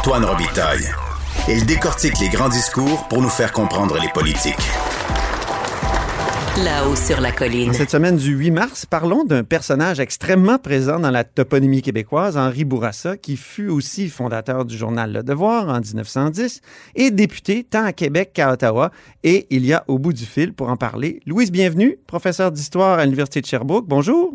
Antoine 0.00 0.24
Robitaille. 0.24 0.86
Il 1.46 1.66
décortique 1.66 2.18
les 2.20 2.30
grands 2.30 2.48
discours 2.48 3.06
pour 3.08 3.20
nous 3.20 3.28
faire 3.28 3.52
comprendre 3.52 3.98
les 4.00 4.08
politiques. 4.08 4.56
Là-haut 6.64 6.96
sur 6.96 7.20
la 7.20 7.32
colline. 7.32 7.74
Cette 7.74 7.90
semaine 7.90 8.16
du 8.16 8.34
8 8.34 8.50
mars, 8.50 8.86
parlons 8.86 9.24
d'un 9.24 9.44
personnage 9.44 10.00
extrêmement 10.00 10.56
présent 10.56 11.00
dans 11.00 11.10
la 11.10 11.24
toponymie 11.24 11.82
québécoise, 11.82 12.38
Henri 12.38 12.64
Bourassa, 12.64 13.18
qui 13.18 13.36
fut 13.36 13.68
aussi 13.68 14.08
fondateur 14.08 14.64
du 14.64 14.74
journal 14.74 15.12
Le 15.12 15.22
Devoir 15.22 15.68
en 15.68 15.80
1910 15.80 16.62
et 16.94 17.10
député 17.10 17.62
tant 17.62 17.84
à 17.84 17.92
Québec 17.92 18.30
qu'à 18.32 18.52
Ottawa. 18.52 18.92
Et 19.22 19.48
il 19.50 19.66
y 19.66 19.74
a 19.74 19.84
au 19.86 19.98
bout 19.98 20.14
du 20.14 20.24
fil 20.24 20.54
pour 20.54 20.70
en 20.70 20.76
parler 20.76 21.20
Louise 21.26 21.52
Bienvenue, 21.52 21.98
professeure 22.06 22.52
d'histoire 22.52 22.98
à 22.98 23.04
l'Université 23.04 23.42
de 23.42 23.46
Sherbrooke. 23.46 23.86
Bonjour. 23.86 24.32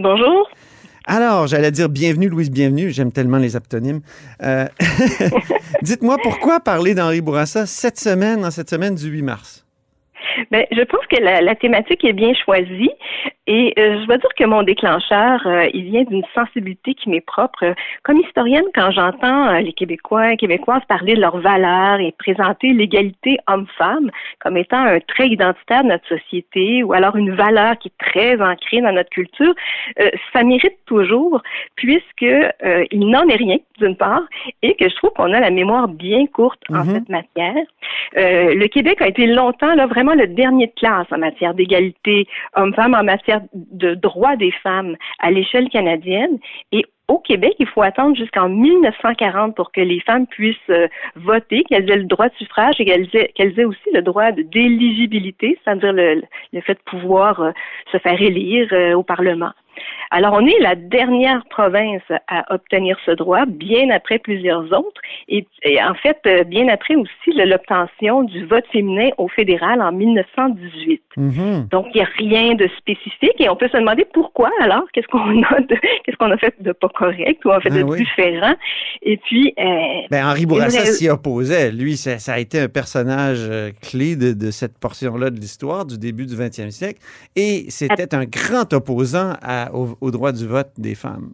Bonjour. 0.00 0.48
Alors, 1.10 1.46
j'allais 1.46 1.70
dire 1.70 1.88
bienvenue, 1.88 2.28
Louise, 2.28 2.50
bienvenue. 2.50 2.90
J'aime 2.90 3.10
tellement 3.10 3.38
les 3.38 3.56
aptonymes. 3.56 4.02
Euh, 4.42 4.68
Dites-moi 5.82 6.18
pourquoi 6.22 6.60
parler 6.60 6.94
d'Henri 6.94 7.22
Bourassa 7.22 7.64
cette 7.64 7.98
semaine, 7.98 8.44
en 8.44 8.50
cette 8.50 8.68
semaine 8.68 8.94
du 8.94 9.08
8 9.08 9.22
mars? 9.22 9.64
Ben, 10.50 10.66
je 10.70 10.82
pense 10.82 11.04
que 11.06 11.22
la, 11.22 11.40
la, 11.40 11.54
thématique 11.54 12.04
est 12.04 12.12
bien 12.12 12.32
choisie 12.34 12.90
et 13.46 13.72
euh, 13.78 14.00
je 14.00 14.06
dois 14.06 14.18
dire 14.18 14.34
que 14.38 14.44
mon 14.44 14.62
déclencheur, 14.62 15.40
euh, 15.46 15.66
il 15.72 15.84
vient 15.84 16.04
d'une 16.04 16.24
sensibilité 16.34 16.94
qui 16.94 17.08
m'est 17.08 17.24
propre. 17.24 17.74
Comme 18.02 18.18
historienne, 18.18 18.66
quand 18.74 18.90
j'entends 18.90 19.48
euh, 19.48 19.60
les 19.60 19.72
Québécois 19.72 20.32
et 20.32 20.36
Québécoises 20.36 20.82
parler 20.88 21.14
de 21.14 21.20
leurs 21.20 21.38
valeurs 21.38 21.98
et 22.00 22.12
présenter 22.18 22.72
l'égalité 22.72 23.38
homme-femme 23.48 24.10
comme 24.40 24.56
étant 24.56 24.82
un 24.84 25.00
trait 25.00 25.28
identitaire 25.28 25.82
de 25.82 25.88
notre 25.88 26.06
société 26.08 26.82
ou 26.82 26.92
alors 26.92 27.16
une 27.16 27.34
valeur 27.34 27.78
qui 27.78 27.88
est 27.88 28.04
très 28.06 28.40
ancrée 28.40 28.80
dans 28.80 28.92
notre 28.92 29.10
culture, 29.10 29.54
ça 30.32 30.42
mérite 30.44 30.78
toujours 30.86 31.42
puisque 31.74 32.22
il 32.22 33.08
n'en 33.08 33.26
est 33.28 33.36
rien 33.36 33.56
d'une 33.78 33.96
part 33.96 34.22
et 34.62 34.74
que 34.74 34.88
je 34.88 34.94
trouve 34.96 35.10
qu'on 35.10 35.32
a 35.32 35.40
la 35.40 35.50
mémoire 35.50 35.88
bien 35.88 36.26
courte 36.26 36.60
en 36.70 36.84
mm-hmm. 36.84 36.94
cette 36.94 37.08
matière. 37.08 37.64
le 38.14 38.66
Québec 38.66 39.00
a 39.02 39.08
été 39.08 39.26
longtemps 39.26 39.74
là 39.74 39.86
vraiment 39.86 40.14
le 40.14 40.26
dernier 40.26 40.66
de 40.66 40.72
classe 40.74 41.06
en 41.10 41.18
matière 41.18 41.54
d'égalité 41.54 42.26
homme-femme, 42.56 42.94
en 42.94 43.04
matière 43.04 43.40
de 43.54 43.94
droits 43.94 44.36
des 44.36 44.52
femmes 44.62 44.96
à 45.20 45.30
l'échelle 45.30 45.68
canadienne. 45.68 46.38
Et 46.72 46.84
au 47.08 47.18
Québec, 47.18 47.54
il 47.58 47.66
faut 47.66 47.80
attendre 47.80 48.14
jusqu'en 48.16 48.50
1940 48.50 49.56
pour 49.56 49.72
que 49.72 49.80
les 49.80 50.00
femmes 50.00 50.26
puissent 50.26 50.56
euh, 50.68 50.88
voter, 51.16 51.64
qu'elles 51.64 51.90
aient 51.90 51.96
le 51.96 52.04
droit 52.04 52.28
de 52.28 52.34
suffrage 52.34 52.76
et 52.80 52.84
qu'elles 52.84 53.58
aient, 53.58 53.64
aussi 53.64 53.88
le 53.94 54.02
droit 54.02 54.30
d'éligibilité, 54.32 55.58
c'est-à-dire 55.64 55.94
le, 55.94 56.20
fait 56.60 56.74
de 56.74 56.80
pouvoir 56.84 57.40
euh, 57.40 57.50
se 57.90 57.98
faire 57.98 58.20
élire 58.20 58.68
euh, 58.72 58.92
au 58.92 59.02
Parlement. 59.02 59.52
Alors, 60.10 60.34
on 60.34 60.46
est 60.46 60.58
la 60.60 60.74
dernière 60.74 61.44
province 61.50 62.02
à 62.28 62.54
obtenir 62.54 62.96
ce 63.04 63.10
droit, 63.10 63.44
bien 63.46 63.90
après 63.90 64.18
plusieurs 64.18 64.64
autres, 64.72 65.00
et, 65.28 65.46
en 65.82 65.94
fait, 65.94 66.18
euh, 66.26 66.44
bien 66.44 66.68
après 66.68 66.94
aussi 66.96 67.32
l'obtention 67.34 68.22
du 68.22 68.44
vote 68.46 68.64
féminin 68.72 69.10
au 69.18 69.28
fédéral 69.28 69.82
en 69.82 69.92
1918. 69.92 71.02
Mm-hmm. 71.16 71.68
Donc, 71.68 71.86
il 71.94 71.98
n'y 71.98 72.02
a 72.02 72.08
rien 72.16 72.54
de 72.54 72.68
spécifique, 72.78 73.38
et 73.38 73.48
on 73.48 73.56
peut 73.56 73.68
se 73.68 73.76
demander 73.76 74.06
pourquoi 74.12 74.50
alors, 74.60 74.84
qu'est-ce 74.92 75.08
qu'on 75.08 75.42
a 75.42 75.60
de, 75.60 75.76
qu'est-ce 76.04 76.16
qu'on 76.16 76.30
a 76.30 76.38
fait 76.38 76.54
de 76.60 76.72
pas 76.72 76.88
correct 76.88 77.44
ou 77.44 77.50
en 77.50 77.60
fait 77.60 77.70
de 77.70 77.84
ah 77.86 77.96
différent. 77.96 78.54
Et 79.02 79.16
puis, 79.18 79.54
euh, 79.58 79.64
ben, 80.10 80.26
Henri 80.26 80.46
Bourassa 80.46 80.84
s'y 80.86 81.08
opposait. 81.08 81.70
Lui, 81.72 81.96
ça, 81.96 82.32
a 82.32 82.38
été 82.38 82.60
un 82.60 82.68
personnage 82.68 83.46
euh, 83.48 83.70
clé 83.82 84.16
de, 84.16 84.50
cette 84.50 84.78
portion-là 84.78 85.30
de 85.30 85.38
l'histoire 85.38 85.84
du 85.84 85.98
début 85.98 86.26
du 86.26 86.34
20e 86.34 86.70
siècle, 86.70 87.00
et 87.36 87.66
c'était 87.68 88.14
un 88.14 88.24
grand 88.24 88.72
opposant 88.72 89.34
à, 89.42 89.67
au, 89.72 90.10
droit 90.10 90.32
du 90.32 90.46
vote 90.46 90.70
des 90.76 90.94
femmes. 90.94 91.32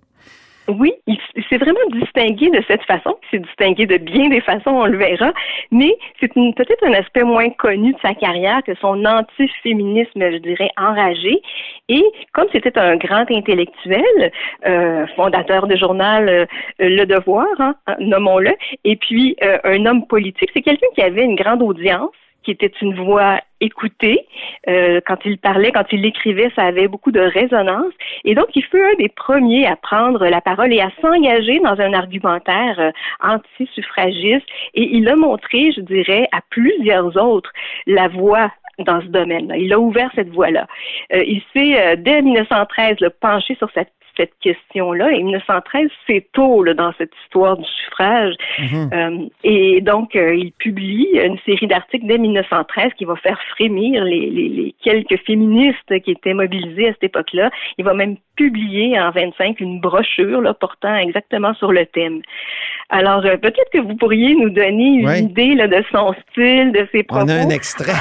Oui, 0.66 0.94
il 1.06 1.18
s'est 1.50 1.58
vraiment 1.58 1.78
distingué 1.92 2.48
de 2.48 2.62
cette 2.66 2.82
façon. 2.84 3.18
Il 3.24 3.30
s'est 3.30 3.44
distingué 3.44 3.86
de 3.86 3.98
bien 3.98 4.30
des 4.30 4.40
façons, 4.40 4.70
on 4.70 4.86
le 4.86 4.96
verra. 4.96 5.32
Mais 5.70 5.94
c'est 6.20 6.32
peut-être 6.32 6.84
un 6.84 6.94
aspect 6.94 7.22
moins 7.22 7.50
connu 7.50 7.92
de 7.92 7.98
sa 8.00 8.14
carrière 8.14 8.62
que 8.62 8.74
son 8.76 9.04
antiféminisme, 9.04 10.30
je 10.32 10.38
dirais, 10.38 10.70
enragé. 10.78 11.42
Et 11.90 12.02
comme 12.32 12.46
c'était 12.50 12.78
un 12.78 12.96
grand 12.96 13.30
intellectuel, 13.30 14.32
euh, 14.66 15.06
fondateur 15.16 15.66
de 15.66 15.76
journal 15.76 16.28
euh, 16.28 16.46
Le 16.78 17.04
Devoir, 17.04 17.46
hein, 17.58 17.74
nommons-le, 17.98 18.52
et 18.84 18.96
puis 18.96 19.36
euh, 19.42 19.58
un 19.64 19.84
homme 19.84 20.06
politique, 20.06 20.50
c'est 20.54 20.62
quelqu'un 20.62 20.86
qui 20.94 21.02
avait 21.02 21.24
une 21.24 21.36
grande 21.36 21.62
audience 21.62 22.10
qui 22.44 22.50
était 22.50 22.72
une 22.80 22.94
voix 22.94 23.40
écoutée. 23.60 24.26
Euh, 24.68 25.00
quand 25.06 25.18
il 25.24 25.38
parlait, 25.38 25.72
quand 25.72 25.86
il 25.90 26.02
l'écrivait, 26.02 26.50
ça 26.54 26.62
avait 26.62 26.88
beaucoup 26.88 27.10
de 27.10 27.20
résonance. 27.20 27.92
Et 28.24 28.34
donc, 28.34 28.48
il 28.54 28.64
fut 28.64 28.80
un 28.80 28.94
des 28.98 29.08
premiers 29.08 29.66
à 29.66 29.76
prendre 29.76 30.26
la 30.26 30.40
parole 30.40 30.72
et 30.72 30.80
à 30.80 30.90
s'engager 31.00 31.60
dans 31.60 31.80
un 31.80 31.92
argumentaire 31.92 32.78
euh, 32.78 32.90
anti-suffragiste. 33.22 34.46
Et 34.74 34.96
il 34.96 35.08
a 35.08 35.16
montré, 35.16 35.72
je 35.72 35.80
dirais, 35.80 36.28
à 36.32 36.40
plusieurs 36.50 37.16
autres 37.16 37.50
la 37.86 38.08
voie 38.08 38.50
dans 38.78 39.00
ce 39.00 39.06
domaine. 39.06 39.48
-là. 39.48 39.56
Il 39.58 39.72
a 39.72 39.78
ouvert 39.78 40.10
cette 40.14 40.30
voie-là. 40.30 40.66
Euh, 41.12 41.22
il 41.24 41.42
s'est, 41.52 41.96
dès 41.96 42.22
1913, 42.22 42.96
penché 43.20 43.54
sur 43.54 43.70
cette 43.72 43.92
cette 44.16 44.32
question-là. 44.40 45.12
Et 45.12 45.22
1913, 45.22 45.88
c'est 46.06 46.26
tôt 46.32 46.62
là, 46.62 46.74
dans 46.74 46.92
cette 46.98 47.12
histoire 47.24 47.56
du 47.56 47.64
suffrage. 47.64 48.34
Mhm. 48.58 48.90
Euh, 48.92 49.28
et 49.42 49.80
donc, 49.80 50.16
euh, 50.16 50.34
il 50.34 50.52
publie 50.52 51.08
une 51.14 51.38
série 51.46 51.66
d'articles 51.66 52.06
dès 52.06 52.18
1913 52.18 52.92
qui 52.96 53.04
va 53.04 53.16
faire 53.16 53.40
frémir 53.50 54.04
les, 54.04 54.30
les, 54.30 54.48
les, 54.48 54.74
quelques 54.82 55.18
féministes 55.24 56.00
qui 56.04 56.12
étaient 56.12 56.34
mobilisés 56.34 56.88
à 56.88 56.92
cette 56.92 57.04
époque-là. 57.04 57.50
Il 57.78 57.84
va 57.84 57.94
même 57.94 58.16
publier 58.36 58.98
en 58.98 59.10
25 59.10 59.60
une 59.60 59.80
brochure 59.80 60.40
là, 60.40 60.54
portant 60.54 60.96
exactement 60.96 61.54
sur 61.54 61.72
le 61.72 61.86
thème. 61.86 62.22
Alors, 62.90 63.24
euh, 63.24 63.36
peut-être 63.36 63.70
que 63.72 63.78
vous 63.78 63.96
pourriez 63.96 64.34
nous 64.34 64.50
donner 64.50 65.00
une 65.00 65.30
idée 65.30 65.54
là, 65.54 65.66
de 65.68 65.82
son 65.90 66.14
style, 66.30 66.72
de 66.72 66.86
ses 66.92 67.02
propos. 67.02 67.24
On 67.24 67.28
a 67.28 67.34
un 67.34 67.48
extrait. 67.48 67.92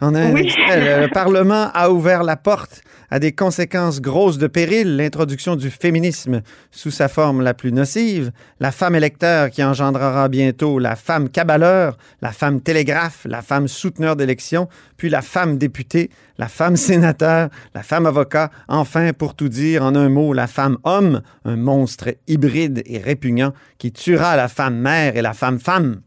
On 0.00 0.14
a 0.14 0.20
un 0.20 0.36
extrait. 0.36 1.02
Le 1.02 1.08
Parlement 1.08 1.68
a 1.74 1.90
ouvert 1.90 2.22
la 2.22 2.36
porte 2.36 2.82
à 3.10 3.18
des 3.18 3.32
conséquences 3.32 4.00
grosses 4.00 4.38
de 4.38 4.46
péril, 4.46 4.96
l'introduction 4.96 5.56
du 5.56 5.70
féminisme 5.70 6.42
sous 6.70 6.90
sa 6.90 7.08
forme 7.08 7.42
la 7.42 7.54
plus 7.54 7.72
nocive, 7.72 8.32
la 8.60 8.70
femme 8.70 8.94
électeur 8.94 9.50
qui 9.50 9.64
engendrera 9.64 10.28
bientôt 10.28 10.78
la 10.78 10.94
femme 10.94 11.28
cabaleur, 11.28 11.96
la 12.20 12.32
femme 12.32 12.60
télégraphe, 12.60 13.26
la 13.28 13.42
femme 13.42 13.68
souteneur 13.68 14.16
d'élection, 14.16 14.68
puis 14.96 15.08
la 15.08 15.22
femme 15.22 15.58
députée, 15.58 16.10
la 16.36 16.48
femme 16.48 16.76
sénateur, 16.76 17.48
la 17.74 17.82
femme 17.82 18.06
avocat, 18.06 18.50
enfin, 18.68 19.12
pour 19.12 19.34
tout 19.34 19.48
dire 19.48 19.84
en 19.84 19.94
un 19.94 20.08
mot, 20.08 20.32
la 20.32 20.46
femme 20.46 20.76
homme, 20.84 21.22
un 21.44 21.56
monstre 21.56 22.14
hybride 22.26 22.82
et 22.86 22.98
répugnant 22.98 23.52
qui 23.78 23.92
tuera 23.92 24.36
la 24.38 24.48
femme 24.48 24.78
mère 24.78 25.16
et 25.16 25.22
la 25.22 25.32
femme 25.32 25.58
femme. 25.58 26.00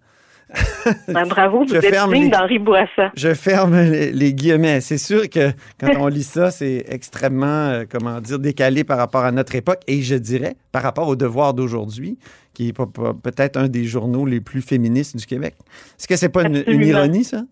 Ben, 1.08 1.25
bravo, 1.28 1.64
vous 1.68 1.75
êtes 1.75 2.09
digne 2.09 2.30
d'Henri 2.30 2.59
Bourassa. 2.59 3.12
Je 3.16 3.34
ferme 3.34 3.80
les, 3.80 4.34
guillemets. 4.34 4.81
C'est 4.81 4.97
sûr 4.97 5.30
que 5.30 5.52
quand 5.80 5.92
on 5.97 6.08
lit 6.08 6.24
ça, 6.24 6.52
c'est 6.52 6.86
extrêmement, 6.88 7.70
euh, 7.70 7.84
comment 7.90 8.20
dire, 8.20 8.40
décalé 8.40 8.84
par 8.84 8.97
rapport 8.97 9.24
à 9.24 9.31
notre 9.31 9.56
époque 9.56 9.81
et 9.88 10.02
je 10.02 10.16
dirais 10.16 10.56
par 10.72 10.84
rapport 10.84 11.08
au 11.08 11.16
devoir 11.16 11.53
d'aujourd'hui, 11.53 12.18
qui 12.53 12.70
est 12.70 12.74
peut-être 12.74 13.58
un 13.58 13.68
des 13.68 13.86
journaux 13.86 14.25
les 14.25 14.41
plus 14.41 14.62
féministes 14.62 15.16
du 15.16 15.25
Québec. 15.25 15.56
Est-ce 16.00 16.08
que 16.08 16.16
c'est 16.16 16.30
pas 16.30 16.44
une, 16.44 16.64
ironie, 16.68 17.24
ça? 17.24 17.44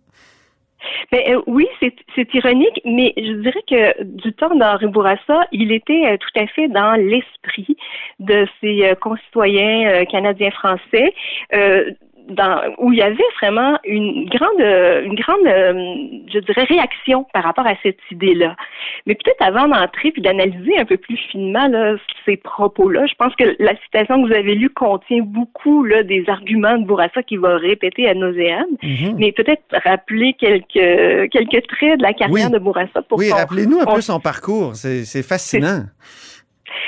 Ben, 1.11 1.22
euh, 1.27 1.41
oui, 1.47 1.67
c'est 1.81 2.33
ironique, 2.33 2.81
mais 2.85 3.13
je 3.17 3.33
dirais 3.41 3.63
que 3.67 4.03
du 4.03 4.33
temps 4.33 4.55
d'Henri 4.55 4.88
Bourassa, 4.88 5.47
il 5.51 5.72
était 5.72 6.05
euh, 6.05 6.17
tout 6.17 6.39
à 6.39 6.47
fait 6.47 6.67
dans 6.67 6.94
l'esprit 6.94 7.77
de 8.19 8.47
ses 8.61 8.94
concitoyens 9.01 10.05
canadiens-français 10.05 11.13
où 12.78 12.91
il 12.91 13.00
y 13.00 13.01
avait 13.01 13.17
vraiment 13.41 13.78
une 13.84 14.29
grande, 14.29 14.59
une 14.59 15.16
grande, 15.16 15.47
euh, 15.47 15.73
je 16.31 16.40
dirais, 16.40 16.63
réaction 16.63 17.25
par 17.34 17.44
rapport 17.44 17.67
à 17.67 17.73
cette 17.84 18.00
idée-là. 18.12 18.56
Mais 19.06 19.16
peut-être 19.16 19.41
avant 19.41 19.67
d'entrer 19.67 20.12
puis 20.12 20.22
d'analyser 20.22 20.78
un 20.78 20.85
peu 20.85 20.97
plus 20.97 21.18
finement 21.31 21.69
ces 22.25 22.38
propos-là, 22.38 23.06
je 23.07 23.16
pense 23.16 23.35
que 23.35 23.56
la 23.59 23.75
citation 23.84 24.22
que 24.22 24.28
vous 24.28 24.34
avez 24.34 24.56
lue 24.56 24.69
contient 24.69 25.22
beaucoup 25.22 25.84
là, 25.84 26.03
des 26.03 26.23
arguments 26.28 26.77
de 26.77 26.86
Bourassa 26.86 27.24
qu'il 27.24 27.39
va 27.39 27.57
répéter 27.57 28.07
à 28.07 28.13
nauséam, 28.13 28.65
mm 28.83 29.09
mais 29.18 29.31
peut-être 29.31 29.63
rappeler 29.83 30.33
quelques, 30.33 31.30
quelques 31.31 31.68
traits 31.68 31.98
de 31.98 32.03
la 32.03 32.13
carrière 32.13 32.50
de 32.50 32.59
Bourassa 32.59 33.01
pour 33.01 33.18
Oui, 33.18 33.31
rappelez-nous 33.31 33.80
un 33.80 33.86
peu 33.86 34.01
son 34.01 34.19
parcours. 34.19 34.75
C'est 34.75 35.24
fascinant. 35.24 35.83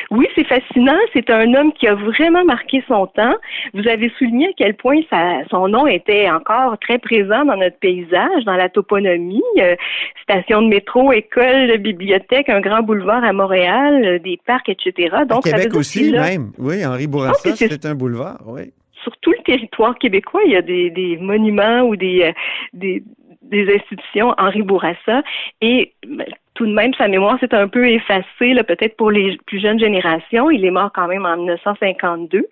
Oui, 0.10 0.28
c'est 0.36 0.46
fascinant. 0.46 0.98
C'est 1.14 1.30
un 1.30 1.54
homme 1.54 1.74
qui 1.74 1.88
a 1.88 1.96
vraiment 1.96 2.44
marqué 2.44 2.84
son 2.88 3.08
temps. 3.08 3.36
Vous 3.74 3.88
avez 3.88 4.12
souligné 4.18 4.48
à 4.48 4.52
quel 4.58 4.76
point 4.76 5.02
son 5.50 5.68
nom 5.68 5.88
était 5.88 6.30
encore 6.30 6.78
très 6.80 6.98
présent 7.00 7.46
dans 7.46 7.58
notre 7.58 7.78
paysage, 7.78 8.44
dans 8.46 8.56
la 8.56 8.70
toponymie. 8.70 9.42
Euh, 9.58 9.76
station 10.24 10.62
de 10.62 10.68
métro, 10.68 11.12
école, 11.12 11.78
bibliothèque, 11.78 12.50
un 12.50 12.62
grand 12.62 12.82
boulevard 12.82 13.24
à 13.24 13.34
Montréal, 13.34 14.06
euh, 14.06 14.20
des 14.20 14.40
parcs, 14.46 14.70
etc. 14.70 15.16
Donc, 15.28 15.48
à 15.48 15.52
Québec 15.52 15.76
aussi, 15.76 16.12
même. 16.12 16.52
Oui, 16.58 16.86
Henri 16.86 17.08
Bourassa, 17.08 17.56
c'est 17.56 17.86
un 17.86 17.96
boulevard, 17.96 18.42
oui. 18.46 18.72
Sur 19.04 19.18
tout 19.18 19.32
le 19.32 19.44
territoire 19.44 19.98
québécois, 19.98 20.42
il 20.46 20.52
y 20.52 20.56
a 20.56 20.62
des, 20.62 21.18
monuments 21.20 21.82
ou 21.82 21.96
des, 21.96 22.22
euh, 22.24 22.32
des, 22.74 23.04
des 23.42 23.76
institutions 23.76 24.34
Henri 24.38 24.62
Bourassa 24.62 25.24
et 25.62 25.94
ben, 26.08 26.26
tout 26.62 26.68
de 26.68 26.74
même, 26.74 26.94
sa 26.94 27.08
mémoire 27.08 27.40
s'est 27.40 27.56
un 27.56 27.68
peu 27.68 27.90
effacée, 27.90 28.54
peut-être 28.68 28.96
pour 28.96 29.10
les 29.10 29.36
plus 29.48 29.60
jeunes 29.60 29.80
générations. 29.80 30.52
Il 30.52 30.64
est 30.64 30.70
mort 30.70 30.92
quand 30.94 31.08
même 31.08 31.26
en 31.26 31.36
1952. 31.36 32.48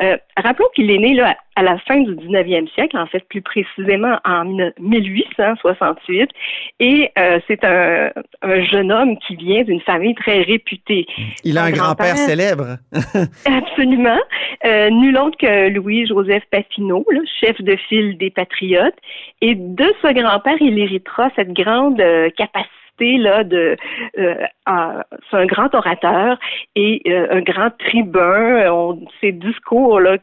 Euh, 0.00 0.16
rappelons 0.36 0.68
qu'il 0.76 0.88
est 0.92 0.98
né 0.98 1.14
là, 1.14 1.36
à 1.56 1.64
la 1.64 1.76
fin 1.78 1.98
du 1.98 2.14
19e 2.14 2.72
siècle, 2.72 2.96
en 2.96 3.06
fait 3.06 3.26
plus 3.28 3.42
précisément 3.42 4.16
en 4.24 4.44
1868, 4.44 6.30
et 6.78 7.10
euh, 7.18 7.40
c'est 7.48 7.64
un, 7.64 8.12
jeune 8.70 8.92
homme 8.92 9.18
qui 9.26 9.34
vient 9.34 9.64
d'une 9.64 9.80
famille 9.80 10.14
très 10.14 10.42
réputée. 10.42 11.04
Il 11.42 11.58
a 11.58 11.64
un 11.64 11.72
grand-père 11.72 12.16
célèbre. 12.16 12.76
absolument. 13.44 14.20
Euh, 14.64 14.88
nul 14.90 15.18
autre 15.18 15.36
que 15.36 15.68
Louis-Joseph 15.70 16.44
Papineau, 16.52 17.04
chef 17.40 17.60
de 17.60 17.74
file 17.88 18.16
des 18.18 18.30
Patriotes. 18.30 18.94
Et 19.40 19.56
de 19.56 19.92
ce 20.00 20.12
grand-père, 20.12 20.56
il 20.60 20.78
héritera 20.78 21.30
cette 21.34 21.52
grande 21.52 22.00
euh, 22.00 22.30
là 23.00 23.44
de 23.44 23.76
euh, 24.18 24.34
c'est 25.30 25.36
un 25.36 25.46
grand 25.46 25.74
orateur 25.74 26.38
et 26.74 27.02
euh, 27.06 27.26
un 27.30 27.40
grand 27.40 27.70
tribun. 27.78 28.70
On, 28.70 29.00
ses 29.20 29.32
discours 29.32 30.00
là 30.00 30.16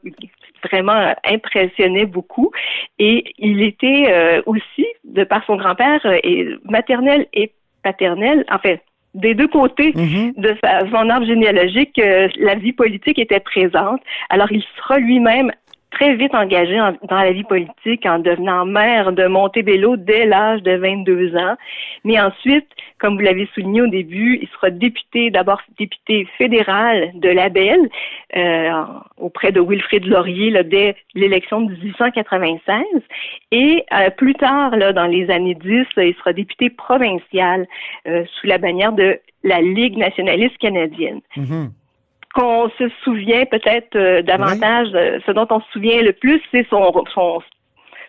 vraiment 0.71 1.13
impressionnaient 1.25 2.05
beaucoup 2.05 2.51
et 2.97 3.23
il 3.37 3.61
était 3.61 4.41
aussi 4.47 4.85
de 5.03 5.23
par 5.23 5.45
son 5.45 5.57
grand-père 5.57 6.03
et 6.23 6.47
maternel 6.63 7.27
et 7.33 7.51
paternel 7.83 8.45
en 8.49 8.57
fait 8.57 8.81
des 9.13 9.33
deux 9.33 9.47
côtés 9.47 9.91
mm-hmm. 9.91 10.39
de 10.39 10.55
sa, 10.63 10.81
son 10.89 11.09
arbre 11.09 11.25
généalogique, 11.25 11.97
la 11.97 12.55
vie 12.55 12.73
politique 12.73 13.17
était 13.17 13.39
présente. 13.39 14.01
Alors, 14.29 14.51
il 14.51 14.63
sera 14.75 14.99
lui-même 14.99 15.51
très 15.95 16.15
vite 16.15 16.35
engagé 16.35 16.77
dans 16.77 17.15
la 17.15 17.31
vie 17.31 17.43
politique 17.43 18.05
en 18.05 18.19
devenant 18.19 18.65
maire 18.65 19.13
de 19.13 19.27
Montebello 19.27 19.95
dès 19.95 20.25
l'âge 20.25 20.61
de 20.61 20.75
22 20.75 21.35
ans. 21.37 21.55
Mais 22.03 22.19
ensuite, 22.19 22.67
comme 22.99 23.15
vous 23.15 23.21
l'avez 23.21 23.47
souligné 23.53 23.81
au 23.81 23.87
début, 23.87 24.39
il 24.41 24.47
sera 24.49 24.69
député, 24.69 25.31
d'abord 25.31 25.61
député 25.79 26.27
fédéral 26.37 27.11
de 27.15 27.29
la 27.29 27.47
Belle 27.49 27.89
euh, 28.35 28.83
auprès 29.17 29.53
de 29.53 29.61
Wilfrid 29.61 30.05
Laurier 30.05 30.51
là, 30.51 30.63
dès 30.63 30.95
l'élection 31.13 31.61
de 31.61 31.73
1896. 31.73 32.83
Et 33.51 33.85
euh, 33.93 34.09
plus 34.09 34.35
tard, 34.35 34.75
là, 34.75 34.91
dans 34.91 35.07
les 35.07 35.29
années 35.31 35.55
10, 35.55 35.85
il 35.97 36.15
sera 36.15 36.33
député 36.33 36.69
provincial 36.69 37.67
euh, 38.07 38.25
sous 38.25 38.47
la 38.47 38.57
bannière 38.57 38.91
de 38.91 39.17
la 39.43 39.61
Ligue 39.61 39.97
nationaliste 39.97 40.57
canadienne. 40.57 41.21
Mm-hmm 41.37 41.69
qu'on 42.35 42.69
se 42.77 42.89
souvient 43.03 43.45
peut-être 43.45 43.95
euh, 43.95 44.21
davantage, 44.21 44.89
euh, 44.93 45.19
ce 45.25 45.31
dont 45.31 45.47
on 45.49 45.61
se 45.61 45.71
souvient 45.71 46.01
le 46.01 46.11
plus, 46.11 46.41
c'est 46.51 46.67
son, 46.69 46.91
son, 47.13 47.41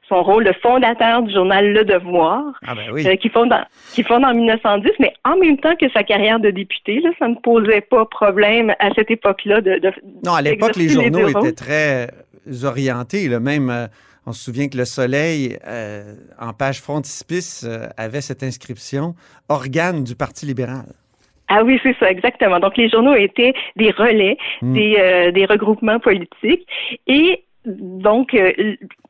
son 0.08 0.22
rôle 0.22 0.44
de 0.44 0.52
fondateur 0.60 1.22
du 1.22 1.32
journal 1.32 1.72
Le 1.72 1.84
Devoir, 1.84 2.42
ah 2.66 2.74
ben 2.74 2.90
oui. 2.92 3.06
euh, 3.06 3.14
qui, 3.14 3.28
fonde 3.28 3.52
en, 3.52 3.62
qui 3.92 4.02
fonde 4.02 4.24
en 4.24 4.34
1910, 4.34 4.90
mais 4.98 5.12
en 5.24 5.36
même 5.36 5.58
temps 5.58 5.76
que 5.76 5.88
sa 5.90 6.02
carrière 6.02 6.40
de 6.40 6.50
député, 6.50 7.00
là, 7.00 7.10
ça 7.20 7.28
ne 7.28 7.36
posait 7.36 7.82
pas 7.82 8.04
problème 8.04 8.74
à 8.80 8.90
cette 8.96 9.12
époque-là. 9.12 9.60
De, 9.60 9.78
de, 9.78 9.92
non, 10.24 10.34
à 10.34 10.42
l'époque, 10.42 10.74
les 10.74 10.88
journaux 10.88 11.28
étaient 11.28 11.52
très 11.52 12.08
orientés. 12.64 13.28
Là, 13.28 13.38
même, 13.38 13.70
euh, 13.70 13.86
on 14.26 14.32
se 14.32 14.42
souvient 14.42 14.66
que 14.66 14.76
Le 14.76 14.84
Soleil, 14.84 15.56
en 16.40 16.52
page 16.52 16.80
frontispice, 16.80 17.64
avait 17.96 18.20
cette 18.20 18.42
inscription 18.42 19.14
«Organe 19.48 20.02
du 20.02 20.16
Parti 20.16 20.46
libéral». 20.46 20.86
Ah 21.48 21.62
oui, 21.64 21.78
c'est 21.82 21.96
ça, 21.98 22.10
exactement. 22.10 22.58
Donc 22.60 22.76
les 22.76 22.88
journaux 22.88 23.14
étaient 23.14 23.54
des 23.76 23.90
relais, 23.90 24.36
hmm. 24.62 24.72
des, 24.72 24.96
euh, 24.98 25.30
des 25.30 25.44
regroupements 25.44 26.00
politiques 26.00 26.66
et 27.06 27.42
donc, 27.66 28.32
euh, 28.34 28.52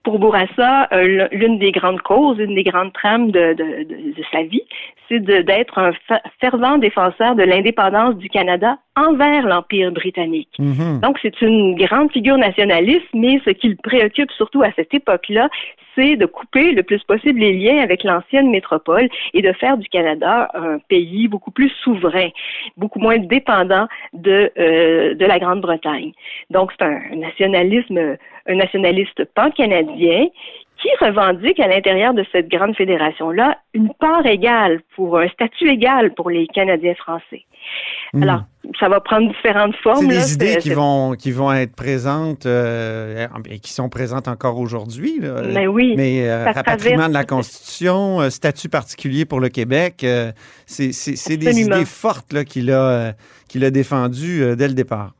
pour 0.02 0.18
Bourassa, 0.18 0.88
euh, 0.92 1.28
l'une 1.30 1.58
des 1.58 1.72
grandes 1.72 2.00
causes, 2.00 2.38
une 2.38 2.54
des 2.54 2.62
grandes 2.62 2.92
trames 2.92 3.30
de, 3.30 3.52
de, 3.52 3.84
de, 3.84 4.22
sa 4.32 4.42
vie, 4.44 4.62
c'est 5.08 5.20
d'être 5.20 5.78
un 5.78 5.92
fervent 6.40 6.78
défenseur 6.78 7.34
de 7.34 7.42
l'indépendance 7.42 8.16
du 8.16 8.30
Canada 8.30 8.78
envers 8.96 9.46
l'Empire 9.46 9.92
britannique. 9.92 10.48
Mm-hmm. 10.58 11.00
Donc, 11.00 11.18
c'est 11.20 11.40
une 11.42 11.76
grande 11.76 12.10
figure 12.12 12.38
nationaliste, 12.38 13.06
mais 13.12 13.40
ce 13.44 13.50
qui 13.50 13.68
le 13.68 13.76
préoccupe 13.76 14.30
surtout 14.32 14.62
à 14.62 14.72
cette 14.74 14.94
époque-là, 14.94 15.48
de 15.96 16.26
couper 16.26 16.72
le 16.72 16.82
plus 16.82 17.02
possible 17.04 17.40
les 17.40 17.52
liens 17.54 17.82
avec 17.82 18.04
l'ancienne 18.04 18.50
métropole 18.50 19.08
et 19.32 19.42
de 19.42 19.52
faire 19.52 19.78
du 19.78 19.88
Canada 19.88 20.50
un 20.54 20.78
pays 20.78 21.28
beaucoup 21.28 21.50
plus 21.50 21.70
souverain, 21.82 22.28
beaucoup 22.76 22.98
moins 22.98 23.18
dépendant 23.18 23.86
de, 24.12 24.52
euh, 24.58 25.14
de 25.14 25.24
la 25.24 25.38
Grande-Bretagne. 25.38 26.12
Donc, 26.50 26.72
c'est 26.78 26.84
un 26.84 27.00
nationalisme, 27.16 28.16
un 28.46 28.54
nationaliste 28.54 29.24
pan-canadien 29.34 30.26
qui 30.80 30.88
revendique 31.00 31.58
à 31.60 31.68
l'intérieur 31.68 32.14
de 32.14 32.24
cette 32.32 32.48
grande 32.48 32.76
fédération-là 32.76 33.58
une 33.74 33.92
part 33.94 34.26
égale 34.26 34.80
pour 34.94 35.18
un 35.18 35.28
statut 35.28 35.68
égal 35.68 36.14
pour 36.14 36.30
les 36.30 36.46
Canadiens 36.48 36.94
français? 36.94 37.44
Hmm. 38.12 38.22
Alors, 38.22 38.42
ça 38.78 38.88
va 38.88 39.00
prendre 39.00 39.28
différentes 39.28 39.74
formes. 39.76 40.10
C'est 40.10 40.16
des 40.18 40.32
idées 40.34 40.56
qui 40.58 40.70
vont, 40.70 41.12
qui 41.12 41.32
vont 41.32 41.52
être 41.52 41.74
présentes 41.74 42.46
euh, 42.46 43.26
et 43.48 43.58
qui 43.58 43.72
sont 43.72 43.88
présentes 43.88 44.28
encore 44.28 44.58
aujourd'hui. 44.58 45.18
Mais 45.20 45.54
ben 45.54 45.68
oui. 45.68 45.94
Mais 45.96 46.28
euh, 46.28 46.44
rapatriement 46.44 47.08
de 47.08 47.14
la 47.14 47.24
Constitution, 47.24 48.20
euh, 48.20 48.30
statut 48.30 48.68
particulier 48.68 49.24
pour 49.24 49.40
le 49.40 49.48
Québec, 49.48 50.06
c'est 50.66 51.36
des 51.36 51.60
idées 51.60 51.84
fortes 51.84 52.44
qu'il 52.44 52.70
a, 52.70 53.14
qu'il 53.48 53.64
a 53.64 53.70
défendues 53.70 54.56
dès 54.56 54.68
le 54.68 54.74
départ. 54.74 55.15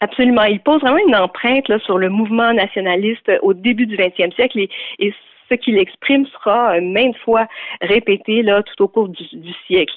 Absolument. 0.00 0.44
Il 0.44 0.60
pose 0.60 0.80
vraiment 0.80 0.98
une 1.06 1.16
empreinte 1.16 1.68
là, 1.68 1.78
sur 1.80 1.98
le 1.98 2.10
mouvement 2.10 2.52
nationaliste 2.52 3.30
au 3.42 3.54
début 3.54 3.86
du 3.86 3.96
20e 3.96 4.34
siècle 4.34 4.66
ce 5.48 5.54
qu'il 5.54 5.78
exprime 5.78 6.26
sera 6.26 6.76
euh, 6.76 6.80
maintes 6.80 7.16
fois 7.18 7.46
répété 7.80 8.42
là 8.42 8.62
tout 8.62 8.84
au 8.84 8.88
cours 8.88 9.08
du, 9.08 9.24
siècle. 9.66 9.94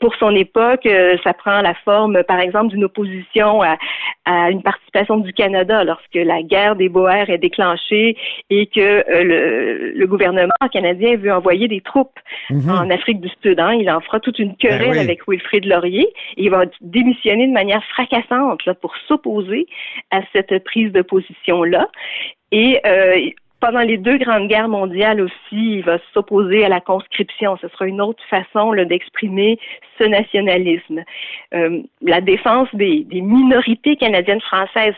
Pour 0.00 0.14
son 0.16 0.34
époque, 0.34 0.86
euh, 0.86 1.16
ça 1.24 1.32
prend 1.32 1.60
la 1.60 1.74
forme, 1.84 2.22
par 2.24 2.40
exemple, 2.40 2.68
d'une 2.68 2.84
opposition 2.84 3.62
à, 3.62 3.76
une 4.50 4.62
participation 4.62 5.18
du 5.18 5.32
Canada 5.32 5.84
lorsque 5.84 6.14
la 6.14 6.42
guerre 6.42 6.74
des 6.74 6.88
Boers 6.88 7.30
est 7.30 7.38
déclenchée 7.38 8.16
et 8.50 8.66
que 8.66 8.80
euh, 8.80 9.92
le, 9.94 10.06
gouvernement 10.06 10.52
canadien 10.72 11.16
veut 11.16 11.32
envoyer 11.32 11.68
des 11.68 11.80
troupes 11.80 12.18
mhm. 12.50 12.70
en 12.70 12.90
Afrique 12.90 13.20
du 13.20 13.28
Sud. 13.42 13.60
Hein. 13.60 13.74
Il 13.74 13.88
en 13.88 14.00
fera 14.00 14.18
toute 14.18 14.40
une 14.40 14.56
querelle 14.56 14.94
ben 14.94 14.98
avec 14.98 15.28
Wilfrid 15.28 15.64
Laurier 15.64 16.08
et 16.36 16.44
il 16.44 16.50
va 16.50 16.64
démissionner 16.80 17.46
de 17.46 17.52
manière 17.52 17.84
fracassante 17.84 18.64
là, 18.66 18.74
pour 18.74 18.94
s'opposer 19.06 19.66
à 20.10 20.20
cette 20.32 20.64
prise 20.64 20.90
de 20.90 21.02
position 21.02 21.62
là. 21.62 21.88
Et 22.50 22.80
pendant 23.60 23.80
les 23.80 23.96
deux 23.96 24.18
grandes 24.18 24.48
guerres 24.48 24.68
mondiales 24.68 25.20
aussi, 25.20 25.32
il 25.78 25.82
va 25.82 25.98
s'opposer 26.12 26.64
à 26.64 26.68
la 26.68 26.80
conscription. 26.80 27.56
Ce 27.60 27.68
sera 27.68 27.86
une 27.86 28.00
autre 28.00 28.22
façon 28.28 28.72
d'exprimer 28.74 29.58
ce 29.98 30.04
nationalisme. 30.04 31.02
Euh, 31.54 31.82
la 32.02 32.20
défense 32.20 32.68
des, 32.74 33.06
minorités 33.10 33.96
canadiennes 33.96 34.40
françaises 34.40 34.94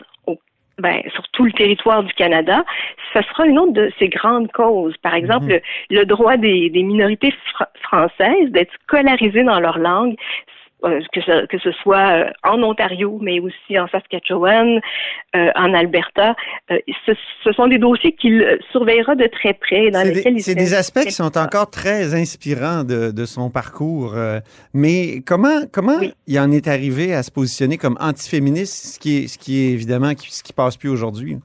ben, 0.77 1.01
sur 1.13 1.27
tout 1.29 1.43
le 1.43 1.51
territoire 1.51 2.03
du 2.03 2.13
Canada, 2.13 2.63
ce 3.13 3.21
sera 3.21 3.45
une 3.45 3.59
autre 3.59 3.73
de 3.73 3.91
ces 3.99 4.07
grandes 4.07 4.49
causes. 4.51 4.95
Par 4.97 5.13
exemple, 5.13 5.47
mhm. 5.47 5.59
le, 5.89 6.05
droit 6.05 6.37
des, 6.37 6.69
minorités 6.73 7.33
françaises 7.81 8.49
d'être 8.49 8.71
scolarisées 8.83 9.43
dans 9.43 9.59
leur 9.59 9.77
langue, 9.77 10.15
que, 10.81 11.21
ce, 11.21 11.45
que 11.45 11.57
ce 11.59 11.71
soit 11.71 12.11
euh, 12.11 12.29
en 12.43 12.61
Ontario, 12.63 13.19
mais 13.21 13.39
aussi 13.39 13.77
en 13.77 13.87
Saskatchewan, 13.87 14.79
euh, 15.35 15.49
en 15.55 15.73
Alberta. 15.73 16.35
Ce, 16.69 17.11
ce, 17.43 17.51
sont 17.51 17.67
des 17.67 17.77
dossiers 17.77 18.13
qu'il 18.13 18.59
surveillera 18.71 19.15
de 19.15 19.27
très 19.27 19.53
près. 19.53 19.91
Dans 19.91 20.03
lesquels 20.03 20.39
C'est 20.41 20.55
des 20.55 20.73
aspects 20.73 21.03
qui 21.03 21.11
sont 21.11 21.37
encore 21.37 21.69
très 21.69 22.15
inspirants 22.15 22.83
de, 22.83 23.11
de 23.11 23.25
son 23.25 23.49
parcours. 23.49 24.15
mais 24.73 25.21
comment, 25.25 25.65
comment 25.71 25.99
il 26.27 26.39
en 26.39 26.51
est 26.51 26.67
arrivé 26.67 27.13
à 27.13 27.23
se 27.23 27.31
positionner 27.31 27.77
comme 27.77 27.97
antiféministe, 27.99 28.93
ce 28.95 28.99
qui 28.99 29.17
est, 29.17 29.27
ce 29.27 29.37
qui 29.37 29.59
est 29.59 29.71
évidemment 29.71 30.11
ce 30.17 30.43
qui 30.43 30.53
passe 30.53 30.77
plus 30.77 30.89
aujourd'hui? 30.89 31.37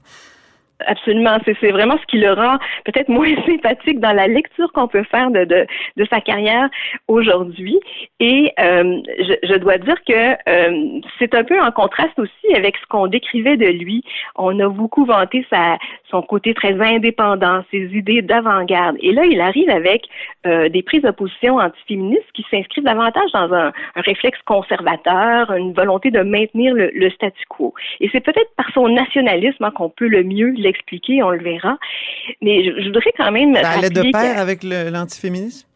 Absolument, 0.86 1.38
c'est 1.44 1.70
vraiment 1.70 1.96
ce 1.98 2.06
qui 2.06 2.18
le 2.18 2.32
rend 2.32 2.58
peut-être 2.84 3.08
moins 3.08 3.34
sympathique 3.46 4.00
dans 4.00 4.12
la 4.12 4.26
lecture 4.26 4.72
qu'on 4.72 4.88
peut 4.88 5.04
faire 5.04 5.30
de, 5.30 5.44
de, 5.44 6.04
sa 6.10 6.20
carrière 6.20 6.68
aujourd'hui. 7.08 7.78
Et 8.20 8.52
euh, 8.60 9.00
je, 9.42 9.56
dois 9.56 9.78
dire 9.78 10.02
que 10.06 10.32
euh, 10.48 11.00
c'est 11.18 11.34
un 11.34 11.44
peu 11.44 11.60
en 11.60 11.70
contraste 11.70 12.18
aussi 12.18 12.54
avec 12.54 12.76
ce 12.76 12.86
qu'on 12.88 13.06
décrivait 13.06 13.56
de 13.56 13.66
lui. 13.66 14.02
On 14.36 14.58
a 14.60 14.68
beaucoup 14.68 15.04
vanté 15.04 15.46
sa, 15.50 15.78
son 16.10 16.22
côté 16.22 16.54
très 16.54 16.80
indépendant, 16.80 17.64
ses 17.70 17.84
idées 17.96 18.22
d'avant-garde. 18.22 18.96
Et 19.00 19.12
là, 19.12 19.24
il 19.24 19.40
arrive 19.40 19.70
avec 19.70 20.06
euh, 20.46 20.68
des 20.68 20.82
prises 20.82 21.02
de 21.02 21.10
position 21.10 21.56
antiféministes 21.56 22.30
qui 22.34 22.44
s'inscrivent 22.50 22.84
davantage 22.84 23.30
dans 23.32 23.52
un, 23.52 23.72
réflexe 23.96 24.38
conservateur, 24.46 25.50
une 25.52 25.72
volonté 25.72 26.10
de 26.10 26.20
maintenir 26.20 26.74
le, 26.74 27.10
statu 27.10 27.44
quo. 27.48 27.74
Et 28.00 28.08
c'est 28.12 28.20
peut-être 28.20 28.54
par 28.56 28.70
son 28.72 28.88
nationalisme 28.88 29.64
hein, 29.64 29.70
qu'on 29.70 29.88
peut 29.88 30.08
le 30.08 30.22
mieux 30.24 30.50
on 31.22 31.30
le 31.30 31.42
verra. 31.42 31.78
Mais 32.40 32.64
je, 32.64 32.86
voudrais 32.86 33.12
quand 33.16 33.32
même. 33.32 33.54
Ça 33.56 33.70
allait 33.70 33.90
de 33.90 34.10
pair 34.10 34.38
avec 34.38 34.62
l'antiféminisme? 34.62 35.66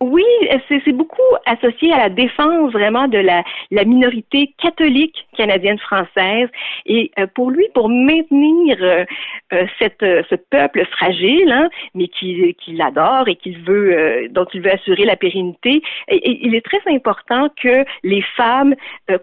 Oui, 0.00 0.24
c'est 0.68 0.92
beaucoup 0.92 1.20
associé 1.44 1.92
à 1.92 1.98
la 1.98 2.08
défense 2.08 2.72
vraiment 2.72 3.08
de 3.08 3.18
la, 3.18 3.42
la 3.72 3.84
minorité 3.84 4.54
catholique 4.62 5.26
canadienne-française. 5.38 6.48
Et 6.84 7.10
euh, 7.18 7.26
pour 7.34 7.50
lui, 7.50 7.66
pour 7.74 7.88
maintenir 7.88 8.76
euh, 8.80 9.04
euh, 9.52 9.66
cette, 9.78 10.04
ce 10.28 10.34
peuple 10.34 10.84
fragile, 10.86 11.50
hein, 11.50 11.68
mais 11.94 12.08
qu'il 12.08 12.54
qui 12.56 12.72
l'adore 12.74 13.28
et 13.28 13.36
qu'il 13.36 13.58
veut, 13.60 14.28
dont 14.30 14.46
il 14.52 14.60
veut 14.60 14.72
assurer 14.72 15.04
la 15.04 15.16
pérennité, 15.16 15.82
il 16.10 16.54
est 16.54 16.64
très 16.64 16.80
important 16.92 17.48
que 17.62 17.84
les 18.02 18.22
femmes 18.36 18.74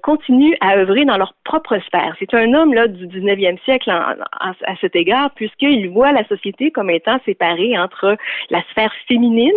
continuent 0.02 0.56
à 0.62 0.78
œuvrer 0.78 1.06
dans 1.06 1.18
leur 1.18 1.34
propre 1.44 1.78
sphère. 1.88 2.16
C'est 2.20 2.34
un 2.34 2.54
homme 2.54 2.74
là 2.74 2.88
du 2.88 3.08
19e 3.08 3.62
siècle 3.66 3.90
à 3.90 4.76
cet 4.80 4.96
égard, 4.96 5.32
puisqu'il 5.36 5.90
voit 5.90 6.12
la 6.12 6.26
société 6.28 6.72
comme 6.72 6.90
étant 6.90 7.20
séparée 7.26 7.78
entre 7.78 8.16
la 8.50 8.62
sphère 8.72 8.94
féminine 9.08 9.52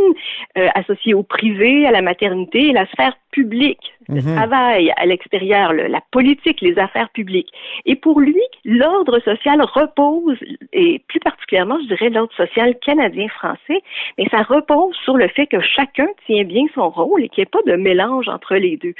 associée 0.75 1.15
au 1.15 1.23
privé, 1.23 1.87
à 1.87 1.93
la 1.93 2.03
maternité 2.03 2.69
et 2.69 2.73
la 2.73 2.87
sphère 2.87 3.15
publique, 3.39 3.93
le 4.09 4.21
mhm. 4.21 4.35
travail 4.37 4.93
à 4.97 5.07
l'extérieur, 5.07 5.73
la 5.73 6.01
politique, 6.11 6.61
les 6.61 6.77
affaires 6.79 7.11
publiques. 7.11 7.53
Et 7.85 7.95
pour 7.95 8.21
lui, 8.21 8.43
l'ordre 8.65 9.21
social 9.21 9.61
repose, 9.63 10.39
et 10.73 11.01
plus 11.09 11.21
particulièrement, 11.21 11.79
je 11.83 11.89
dirais, 11.95 12.11
l'ordre 12.11 12.35
social 12.35 12.75
canadien-français, 12.85 13.81
mais 14.17 14.27
ça 14.31 14.43
repose 14.43 14.97
sur 15.05 15.17
le 15.17 15.29
fait 15.29 15.47
que 15.47 15.61
chacun 15.61 16.09
tient 16.27 16.45
bien 16.45 16.65
son 16.75 16.89
rôle 16.89 17.23
et 17.23 17.29
qu'il 17.29 17.43
n'y 17.43 17.49
ait 17.49 17.57
pas 17.57 17.71
de 17.71 17.77
mélange 17.77 18.29
entre 18.29 18.57
les 18.57 18.77
deux. 18.77 18.95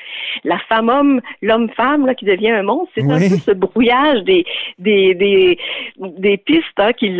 La 0.45 0.59
femme-homme, 0.69 1.21
l'homme-femme, 1.43 2.15
qui 2.15 2.25
devient 2.25 2.51
un 2.51 2.63
monstre, 2.63 2.93
c'est 2.95 3.03
un 3.03 3.19
peu 3.19 3.37
ce 3.49 3.53
brouillage 3.53 4.23
des, 4.25 4.45
des, 4.79 5.15
des, 5.15 5.59
des 5.99 6.37
pistes 6.37 6.79
hein, 6.79 6.93
qui, 6.93 7.11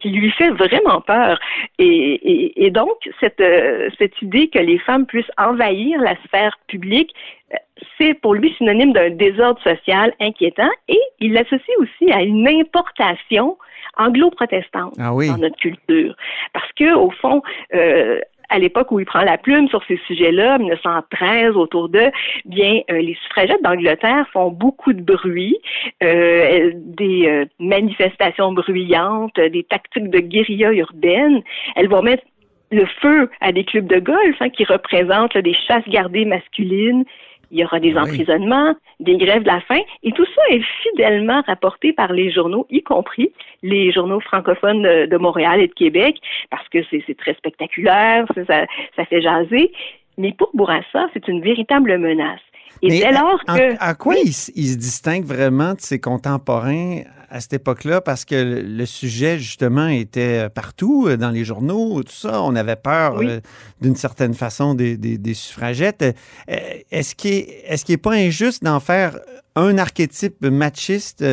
qui, 0.00 0.10
lui 0.10 0.30
fait 0.32 0.50
vraiment 0.50 1.00
peur. 1.00 1.40
Et, 1.78 2.64
et, 2.64 2.70
donc, 2.70 2.96
cette, 3.20 3.40
euh, 3.40 3.88
cette 3.98 4.20
idée 4.22 4.48
que 4.48 4.58
les 4.58 4.78
femmes 4.78 5.06
puissent 5.06 5.32
envahir 5.38 6.00
la 6.00 6.14
sphère 6.26 6.56
publique, 6.66 7.14
euh, 7.52 7.56
c'est 7.98 8.14
pour 8.14 8.34
lui 8.34 8.54
synonyme 8.56 8.92
d'un 8.92 9.10
désordre 9.10 9.60
social 9.62 10.12
inquiétant 10.20 10.70
et 10.88 11.00
il 11.20 11.32
l'associe 11.32 11.76
aussi 11.78 12.12
à 12.12 12.22
une 12.22 12.46
importation 12.48 13.56
anglo-protestante 13.96 14.94
ah 14.98 15.10
dans 15.10 15.38
notre 15.38 15.56
culture. 15.56 16.14
Parce 16.52 16.70
que, 16.72 16.94
au 16.94 17.10
fond, 17.10 17.42
euh, 17.74 18.20
à 18.48 18.58
l'époque 18.58 18.90
où 18.90 18.98
il 18.98 19.06
prend 19.06 19.22
la 19.22 19.38
plume 19.38 19.68
sur 19.68 19.82
ces 19.86 19.98
sujets-là, 20.06 20.58
1913 20.58 21.56
autour 21.56 21.88
d'eux, 21.88 22.10
bien 22.44 22.80
euh, 22.90 23.00
les 23.00 23.14
suffragettes 23.22 23.62
d'Angleterre 23.62 24.26
font 24.32 24.50
beaucoup 24.50 24.92
de 24.92 25.02
bruit, 25.02 25.58
des 26.00 27.46
manifestations 27.58 28.52
bruyantes, 28.52 29.38
des 29.38 29.64
tactiques 29.64 30.10
de 30.10 30.18
guérilla 30.18 30.72
urbaine. 30.72 31.42
Elles 31.76 31.88
vont 31.88 32.02
mettre 32.02 32.24
le 32.70 32.86
feu 33.00 33.30
à 33.40 33.52
des 33.52 33.64
clubs 33.64 33.86
de 33.86 33.98
golf 33.98 34.36
hein, 34.40 34.50
qui 34.50 34.64
représentent 34.64 35.36
des 35.36 35.54
chasses 35.66 35.88
gardées 35.88 36.24
masculines. 36.24 37.04
Il 37.52 37.58
y 37.58 37.64
aura 37.64 37.80
des 37.80 37.96
emprisonnements, 37.96 38.76
des 39.00 39.16
grèves 39.16 39.42
de 39.42 39.48
la 39.48 39.60
faim, 39.62 39.80
et 40.04 40.12
tout 40.12 40.24
ça 40.24 40.42
est 40.50 40.62
fidèlement 40.82 41.42
rapporté 41.48 41.92
par 41.92 42.12
les 42.12 42.30
journaux, 42.30 42.64
y 42.70 42.80
compris 42.80 43.32
les 43.64 43.90
journaux 43.90 44.20
francophones 44.20 44.82
de, 44.82 45.16
Montréal 45.16 45.60
et 45.60 45.66
de 45.66 45.72
Québec, 45.72 46.16
parce 46.48 46.68
que 46.68 46.78
c'est 46.90 47.16
très 47.18 47.34
spectaculaire, 47.34 48.24
ça, 48.46 48.66
ça 48.94 49.04
fait 49.04 49.20
jaser. 49.20 49.72
Mais 50.16 50.32
pour 50.32 50.50
Bourassa, 50.54 51.08
c'est 51.12 51.26
une 51.26 51.42
véritable 51.42 51.98
menace. 51.98 52.40
Et 52.82 53.00
dès 53.00 53.12
lors 53.12 53.42
que. 53.44 53.76
À, 53.78 53.94
quoi 53.94 54.14
il, 54.16 54.32
se 54.32 54.76
distingue 54.76 55.24
vraiment 55.24 55.74
de 55.74 55.80
ses 55.80 56.00
contemporains 56.00 57.02
à 57.28 57.40
cette 57.40 57.54
époque-là? 57.54 58.00
Parce 58.00 58.24
que 58.24 58.62
le 58.66 58.86
sujet, 58.86 59.38
justement, 59.38 59.86
était 59.86 60.48
partout, 60.48 61.06
euh, 61.06 61.16
dans 61.16 61.30
les 61.30 61.44
journaux, 61.44 62.02
tout 62.02 62.12
ça. 62.12 62.42
On 62.42 62.56
avait 62.56 62.76
peur, 62.76 63.18
euh, 63.18 63.40
d'une 63.80 63.96
certaine 63.96 64.34
façon, 64.34 64.74
des, 64.74 65.34
suffragettes. 65.34 66.02
Euh, 66.50 66.56
est-ce 66.90 67.14
qu'il 67.14 67.46
n'est 67.88 67.96
pas 67.98 68.12
injuste 68.12 68.64
d'en 68.64 68.80
faire 68.80 69.18
un 69.56 69.78
archétype 69.78 70.42
machiste 70.42 71.24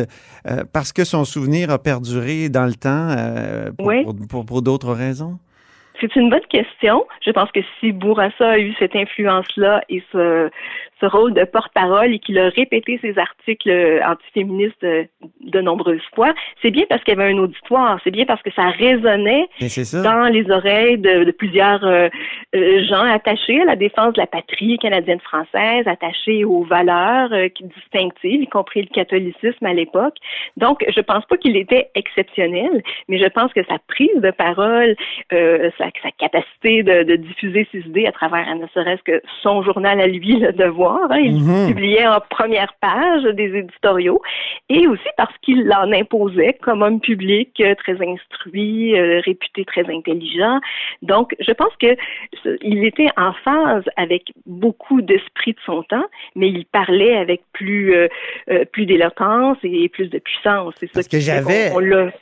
parce 0.72 0.92
que 0.92 1.04
son 1.04 1.24
souvenir 1.24 1.70
a 1.70 1.78
perduré 1.78 2.48
dans 2.48 2.66
le 2.66 2.74
temps 2.74 3.14
pour 4.28 4.60
d'autres 4.60 4.92
raisons? 4.92 5.38
C'est 6.00 6.14
une 6.14 6.30
bonne 6.30 6.46
question. 6.48 7.06
Je 7.24 7.30
pense 7.30 7.50
que 7.50 7.60
si 7.80 7.92
Bourassa 7.92 8.50
a 8.50 8.58
eu 8.58 8.72
cette 8.78 8.94
influence-là 8.94 9.82
et 9.88 10.02
ce, 10.12 10.48
ce 11.00 11.06
rôle 11.06 11.34
de 11.34 11.44
porte-parole 11.44 12.12
et 12.12 12.18
qu'il 12.18 12.38
a 12.38 12.48
répété 12.48 12.98
ses 13.02 13.18
articles 13.18 13.70
antiféministes 14.04 14.82
de, 14.82 15.60
nombreuses 15.60 16.02
fois, 16.14 16.34
c'est 16.62 16.70
bien 16.70 16.84
parce 16.88 17.02
qu'il 17.02 17.14
y 17.16 17.20
avait 17.20 17.32
un 17.32 17.38
auditoire, 17.38 17.98
c'est 18.04 18.10
bien 18.10 18.24
parce 18.24 18.42
que 18.42 18.50
ça 18.52 18.70
résonnait 18.70 19.48
dans 19.92 20.32
les 20.32 20.50
oreilles 20.50 20.98
de, 20.98 21.30
plusieurs 21.30 21.84
euh, 21.84 22.08
euh, 22.54 22.84
gens 22.84 23.04
attachés 23.04 23.60
à 23.60 23.64
la 23.64 23.76
défense 23.76 24.14
de 24.14 24.20
la 24.20 24.26
patrie 24.26 24.78
canadienne-française, 24.78 25.86
attachés 25.86 26.44
aux 26.44 26.64
valeurs 26.64 27.32
euh, 27.32 27.48
distinctives, 27.60 28.42
y 28.42 28.46
compris 28.46 28.82
le 28.82 28.88
catholicisme 28.88 29.64
à 29.64 29.74
l'époque. 29.74 30.16
Donc, 30.56 30.84
je 30.88 31.00
pense 31.00 31.24
pas 31.26 31.36
qu'il 31.36 31.56
était 31.56 31.90
exceptionnel, 31.94 32.82
mais 33.08 33.18
je 33.18 33.28
pense 33.28 33.52
que 33.52 33.64
sa 33.64 33.78
prise 33.88 34.16
de 34.16 34.30
parole, 34.30 34.94
sa, 35.30 35.90
sa, 36.02 36.10
capacité 36.18 36.82
de, 36.82 37.16
diffuser 37.16 37.66
ses 37.72 37.80
idées 37.80 38.06
à 38.06 38.12
travers 38.12 38.54
ne 38.54 38.66
serait-ce 38.68 39.02
que 39.02 39.22
son 39.42 39.62
journal 39.62 40.00
à 40.00 40.06
lui, 40.06 40.38
le 40.38 40.52
devoir, 40.52 40.87
Hein. 40.88 41.08
Il 41.18 41.42
mhm. 41.42 41.68
publiait 41.68 42.06
en 42.06 42.20
première 42.20 42.72
page 42.80 43.22
des 43.34 43.56
éditoriaux 43.56 44.20
et 44.68 44.86
aussi 44.86 45.08
parce 45.16 45.34
qu'il 45.42 45.70
en 45.72 45.92
imposait 45.92 46.58
comme 46.62 46.82
homme 46.82 47.00
public 47.00 47.50
euh, 47.60 47.74
très 47.74 47.96
instruit, 48.06 48.98
euh, 48.98 49.20
réputé 49.24 49.64
très 49.64 49.88
intelligent. 49.90 50.60
Donc, 51.02 51.34
je 51.40 51.52
pense 51.52 51.72
que 51.80 51.96
il 52.62 52.84
était 52.84 53.08
en 53.16 53.32
phase 53.44 53.84
avec 53.96 54.32
beaucoup 54.46 55.00
d'esprit 55.00 55.52
de 55.52 55.58
son 55.64 55.82
temps, 55.84 56.04
mais 56.36 56.48
il 56.48 56.64
parlait 56.66 57.16
avec 57.16 57.42
plus 57.52 57.94
euh, 57.94 58.08
plus 58.72 58.86
d'éloquence 58.86 59.58
et 59.62 59.88
plus 59.88 60.08
de 60.08 60.18
puissance. 60.18 60.74
C'est 60.78 60.92
parce 60.92 61.08
que 61.08 61.18
j'avais, 61.18 61.72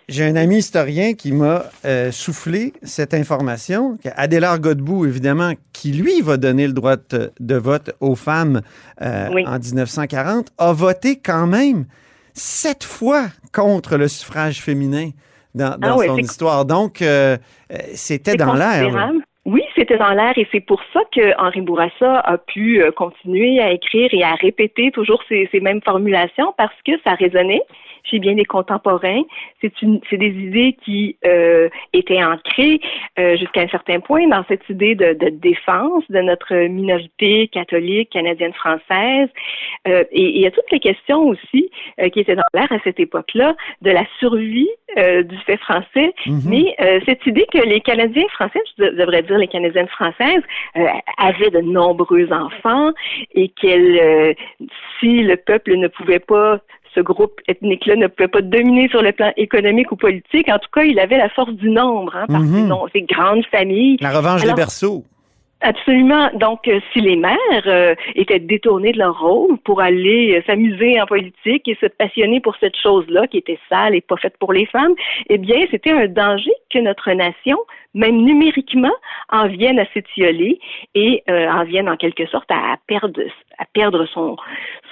j'ai 0.08 0.24
un 0.24 0.36
ami 0.36 0.58
historien 0.58 1.14
qui 1.14 1.32
m'a 1.32 1.64
soufflé 2.10 2.72
cette 2.82 3.14
information. 3.14 3.98
Adélard 4.16 4.60
Godbout, 4.60 5.06
évidemment, 5.06 5.52
qui 5.72 5.92
lui 5.92 6.20
va 6.22 6.36
donner 6.36 6.66
le 6.66 6.72
droit 6.72 6.96
de 6.96 7.54
vote 7.54 7.90
aux 8.00 8.14
femmes 8.14 8.55
euh, 9.02 9.28
en 9.46 9.58
1940, 9.58 10.48
a 10.58 10.72
voté 10.72 11.16
quand 11.16 11.46
même 11.46 11.86
sept 12.34 12.84
fois 12.84 13.26
contre 13.52 13.96
le 13.96 14.08
suffrage 14.08 14.60
féminin 14.60 15.10
dans, 15.54 15.76
ah 15.80 15.96
son 16.06 16.18
histoire. 16.18 16.64
Donc, 16.64 17.00
euh, 17.02 17.36
euh, 17.72 17.76
c'était 17.94 18.36
dans 18.36 18.54
l'air. 18.54 19.12
C'était 19.76 19.98
dans 19.98 20.12
l'air 20.12 20.32
et 20.36 20.48
c'est 20.52 20.60
pour 20.60 20.80
ça 20.92 21.00
que 21.14 21.38
Henri 21.38 21.60
Bourassa 21.60 22.20
a 22.20 22.38
pu 22.38 22.82
continuer 22.96 23.60
à 23.60 23.72
écrire 23.72 24.08
et 24.12 24.22
à 24.22 24.34
répéter 24.34 24.90
toujours 24.90 25.22
ces, 25.28 25.48
ces 25.52 25.60
mêmes 25.60 25.82
formulations 25.82 26.54
parce 26.56 26.74
que 26.84 26.92
ça 27.04 27.14
résonnait 27.14 27.62
chez 28.10 28.18
bien 28.18 28.34
des 28.34 28.44
contemporains. 28.44 29.22
C'est 29.60 29.82
une, 29.82 30.00
c'est 30.08 30.16
des 30.16 30.30
idées 30.30 30.76
qui 30.84 31.16
euh, 31.24 31.68
étaient 31.92 32.22
ancrées 32.22 32.80
euh, 33.18 33.36
jusqu'à 33.36 33.62
un 33.62 33.68
certain 33.68 34.00
point 34.00 34.26
dans 34.28 34.44
cette 34.48 34.68
idée 34.68 34.94
de, 34.94 35.12
de, 35.14 35.30
défense 35.30 36.04
de 36.08 36.20
notre 36.20 36.54
minorité 36.68 37.48
catholique 37.48 38.10
canadienne 38.10 38.52
française. 38.52 39.28
Euh, 39.88 40.04
et, 40.12 40.36
il 40.36 40.40
y 40.40 40.46
a 40.46 40.50
toutes 40.50 40.70
les 40.70 40.80
questions 40.80 41.22
aussi 41.22 41.70
euh, 42.00 42.08
qui 42.08 42.20
étaient 42.20 42.36
dans 42.36 42.42
l'air 42.54 42.70
à 42.70 42.78
cette 42.84 43.00
époque-là 43.00 43.56
de 43.82 43.90
la 43.90 44.04
survie 44.18 44.68
euh, 44.98 45.22
du 45.22 45.36
fait 45.38 45.58
français, 45.58 46.14
mhm. 46.26 46.40
mais 46.46 46.76
cette 47.06 47.26
idée 47.26 47.46
que 47.52 47.58
les 47.58 47.80
Canadiens 47.80 48.26
français, 48.28 48.60
je 48.78 48.84
devrais 48.84 49.22
dire 49.22 49.38
les 49.38 49.48
Canadiennes 49.66 49.88
françaises, 49.88 50.42
avaient 51.18 51.50
de 51.50 51.60
nombreux 51.60 52.28
enfants 52.32 52.92
et 53.34 53.48
qu'elles, 53.48 54.36
si 55.00 55.22
le 55.22 55.36
peuple 55.36 55.76
ne 55.76 55.88
pouvait 55.88 56.18
pas 56.18 56.60
ce 56.94 57.00
groupe 57.00 57.40
ethnique-là 57.46 57.96
ne 57.96 58.06
pouvait 58.06 58.28
pas 58.28 58.40
dominer 58.40 58.88
sur 58.88 59.02
le 59.02 59.12
plan 59.12 59.30
économique 59.36 59.92
ou 59.92 59.96
politique. 59.96 60.48
En 60.48 60.58
tout 60.58 60.70
cas, 60.72 60.82
il 60.82 60.98
avait 60.98 61.18
la 61.18 61.28
force 61.28 61.52
du 61.52 61.68
nombre, 61.68 62.16
hein, 62.16 62.26
par 62.26 62.40
mm 62.40 62.72
ses, 62.92 63.02
grandes 63.02 63.44
familles. 63.46 63.98
La 64.00 64.16
revanche 64.16 64.42
des 64.42 64.54
berceaux. 64.54 65.04
Absolument. 65.62 66.30
Donc, 66.34 66.68
euh, 66.68 66.80
si 66.92 67.00
les 67.00 67.16
mères 67.16 67.36
euh, 67.66 67.94
étaient 68.14 68.38
détournées 68.38 68.92
de 68.92 68.98
leur 68.98 69.18
rôle 69.18 69.56
pour 69.64 69.80
aller 69.80 70.36
euh, 70.36 70.42
s'amuser 70.46 71.00
en 71.00 71.06
politique 71.06 71.66
et 71.66 71.78
se 71.80 71.86
passionner 71.86 72.40
pour 72.40 72.56
cette 72.60 72.76
chose-là 72.76 73.26
qui 73.26 73.38
était 73.38 73.58
sale 73.70 73.94
et 73.94 74.02
pas 74.02 74.18
faite 74.18 74.36
pour 74.38 74.52
les 74.52 74.66
femmes, 74.66 74.94
eh 75.30 75.38
bien, 75.38 75.64
c'était 75.70 75.92
un 75.92 76.08
danger 76.08 76.52
que 76.70 76.78
notre 76.78 77.10
nation, 77.12 77.56
même 77.94 78.16
numériquement, 78.16 78.92
en 79.30 79.48
vienne 79.48 79.78
à 79.78 79.86
s'étioler 79.94 80.60
et 80.94 81.22
en 81.26 81.64
vienne 81.64 81.88
en 81.88 81.96
quelque 81.96 82.26
sorte 82.26 82.50
à 82.50 82.76
perdre, 82.86 83.22
à 83.58 83.64
perdre 83.72 84.06
son, 84.12 84.36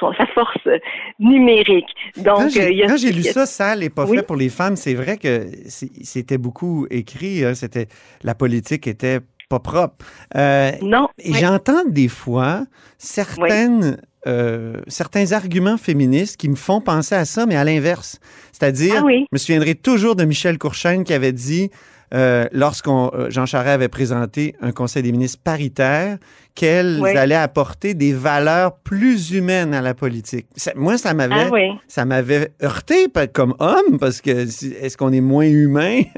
sa 0.00 0.26
force 0.28 0.66
numérique. 1.18 1.94
Donc, 2.16 2.38
quand 2.38 2.96
j'ai 2.96 3.12
lu 3.12 3.22
ça, 3.22 3.44
sale 3.44 3.82
et 3.82 3.90
pas 3.90 4.06
fait 4.06 4.26
pour 4.26 4.36
les 4.36 4.48
femmes, 4.48 4.76
c'est 4.76 4.94
vrai 4.94 5.18
que 5.18 5.44
c'était 5.66 6.38
beaucoup 6.38 6.86
écrit. 6.90 7.44
Hein, 7.44 7.54
c'était 7.54 7.86
la 8.22 8.34
politique 8.34 8.86
était 8.86 9.18
pas 9.54 9.70
propre. 9.70 10.04
Euh, 10.36 10.72
non. 10.82 11.08
Et 11.18 11.32
j'entends 11.34 11.84
des 11.86 12.08
fois 12.08 12.64
certaines, 12.98 14.00
euh, 14.26 14.80
certains 14.88 15.32
arguments 15.32 15.76
féministes 15.76 16.36
qui 16.36 16.48
me 16.48 16.56
font 16.56 16.80
penser 16.80 17.14
à 17.14 17.24
ça, 17.24 17.46
mais 17.46 17.56
à 17.56 17.64
l'inverse. 17.64 18.18
C'est-à-dire, 18.52 19.02
ah 19.04 19.10
je 19.10 19.26
me 19.32 19.38
souviendrai 19.38 19.74
toujours 19.74 20.16
de 20.16 20.24
Michel 20.24 20.58
Courchaine 20.58 21.04
qui 21.04 21.12
avait 21.12 21.32
dit 21.32 21.70
euh, 22.14 22.46
lorsqu'on 22.52 23.10
euh, 23.14 23.30
Jean 23.30 23.46
Charest 23.46 23.74
avait 23.74 23.88
présenté 23.88 24.54
un 24.60 24.72
conseil 24.72 25.02
des 25.02 25.10
ministres 25.10 25.40
paritaire 25.42 26.18
qu'elles 26.54 27.04
allaient 27.16 27.34
apporter 27.34 27.94
des 27.94 28.12
valeurs 28.12 28.76
plus 28.84 29.32
humaines 29.32 29.74
à 29.74 29.82
la 29.82 29.94
politique. 29.94 30.46
moi, 30.76 30.96
ça 30.98 31.12
m'avait, 31.12 31.34
ah 31.34 31.76
ça 31.88 32.04
m'avait 32.04 32.50
heurté 32.62 33.06
comme 33.32 33.54
homme 33.58 33.98
parce 33.98 34.20
que 34.20 34.30
est-ce 34.30 34.96
qu'on 34.96 35.12
est 35.12 35.20
moins 35.20 35.46
humain? 35.46 36.02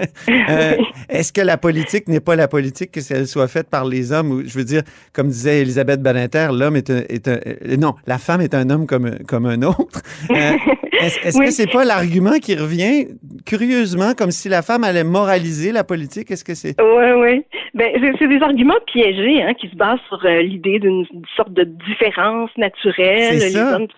Euh, 0.48 0.76
Est-ce 1.08 1.32
que 1.32 1.40
la 1.40 1.56
politique 1.56 2.08
n'est 2.08 2.20
pas 2.20 2.36
la 2.36 2.48
politique 2.48 2.90
que 2.92 3.00
si 3.00 3.12
elle 3.12 3.26
soit 3.26 3.48
faite 3.48 3.68
par 3.68 3.84
les 3.84 4.12
hommes 4.12 4.44
Je 4.46 4.56
veux 4.58 4.64
dire, 4.64 4.82
comme 5.12 5.28
disait 5.28 5.60
Elisabeth 5.60 6.00
Badinter, 6.02 6.48
l'homme 6.52 6.76
est 6.76 6.90
un, 6.90 7.02
est 7.08 7.28
un 7.28 7.38
non, 7.78 7.94
la 8.06 8.18
femme 8.18 8.40
est 8.40 8.54
un 8.54 8.70
homme 8.70 8.86
comme 8.86 9.18
comme 9.26 9.46
un 9.46 9.62
autre. 9.62 10.02
est-ce, 10.30 11.38
que 11.38 11.50
c'est 11.50 11.70
pas 11.70 11.84
l'argument 11.84 12.38
qui 12.40 12.54
revient 12.54 13.08
curieusement 13.44 14.14
comme 14.16 14.30
si 14.30 14.48
la 14.48 14.62
femme 14.62 14.84
allait 14.84 15.04
moraliser 15.04 15.72
la 15.72 15.84
politique? 15.84 16.30
Est-ce 16.30 16.44
que 16.44 16.54
c'est 16.54 16.74
Oui, 16.80 17.12
oui. 17.18 17.44
Ben, 17.74 17.92
c'est 18.18 18.28
des 18.28 18.40
arguments 18.40 18.80
piégés 18.86 19.42
hein, 19.42 19.52
qui 19.54 19.68
se 19.68 19.76
basent 19.76 20.00
sur 20.08 20.24
euh, 20.24 20.25
l'idée 20.26 20.78
d'une 20.78 21.06
sorte 21.36 21.52
de 21.52 21.64
différence 21.64 22.50
naturelle. 22.56 23.38
Les 23.38 23.56
hommes 23.56 23.88